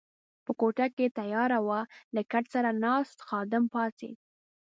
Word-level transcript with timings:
په 0.45 0.51
کوټه 0.59 0.85
کې 0.95 1.05
تیاره 1.17 1.59
وه، 1.67 1.79
له 2.15 2.21
کټ 2.31 2.45
سره 2.53 2.69
ناست 2.85 3.17
خادم 3.27 3.63
پاڅېد. 3.73 4.17